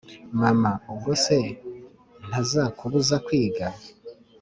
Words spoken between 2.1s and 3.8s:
ntazakubuza kwiga?